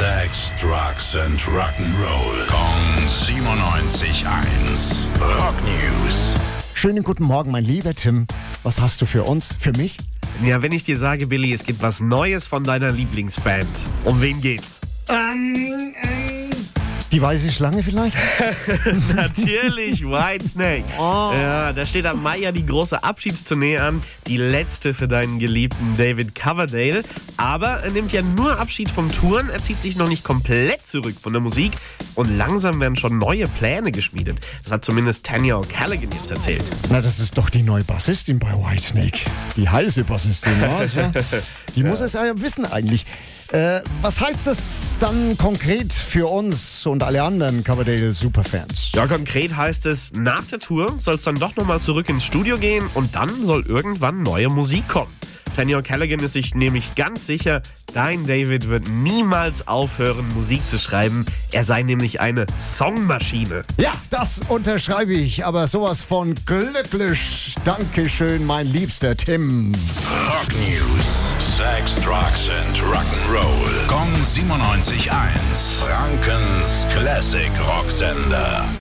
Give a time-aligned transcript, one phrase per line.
[0.00, 2.46] Sex, Drugs and Rock'n'Roll.
[2.46, 5.06] Kong 97.1.
[5.20, 6.34] Rock News.
[6.74, 8.26] Schönen guten Morgen, mein lieber Tim.
[8.62, 9.56] Was hast du für uns?
[9.58, 9.96] Für mich?
[10.44, 13.66] Ja, wenn ich dir sage, Billy, es gibt was Neues von deiner Lieblingsband.
[14.04, 14.80] Um wen geht's?
[17.12, 18.16] Die weiße Schlange vielleicht?
[19.16, 20.84] Natürlich, Whitesnake.
[20.96, 21.32] Oh.
[21.34, 24.00] Ja, da steht am Mai ja die große Abschiedstournee an.
[24.28, 27.02] Die letzte für deinen geliebten David Coverdale.
[27.36, 29.50] Aber er nimmt ja nur Abschied vom Touren.
[29.50, 31.72] Er zieht sich noch nicht komplett zurück von der Musik.
[32.14, 34.38] Und langsam werden schon neue Pläne geschmiedet.
[34.62, 36.64] Das hat zumindest Tanya O'Callaghan jetzt erzählt.
[36.90, 39.18] Na, das ist doch die neue Bassistin bei Whitesnake.
[39.56, 41.12] Die heiße Bassistin, ja.
[41.74, 43.04] Die muss es ja wissen eigentlich.
[43.52, 44.58] Äh, was heißt das
[45.00, 48.92] dann konkret für uns und alle anderen Coverdale Superfans?
[48.94, 52.58] Ja, konkret heißt es, nach der Tour soll es dann doch nochmal zurück ins Studio
[52.58, 55.19] gehen und dann soll irgendwann neue Musik kommen.
[55.54, 57.62] Tanya O'Callaghan ist sich nämlich ganz sicher,
[57.94, 61.26] dein David wird niemals aufhören, Musik zu schreiben.
[61.52, 63.64] Er sei nämlich eine Songmaschine.
[63.78, 67.54] Ja, das unterschreibe ich, aber sowas von glücklich.
[67.64, 69.72] Dankeschön, mein liebster Tim.
[70.28, 71.34] Rock News.
[71.40, 73.86] Sex, Drugs and Rock'n'Roll.
[73.86, 75.10] Kong 97.1.
[75.80, 78.66] Frankens Classic Rocksender.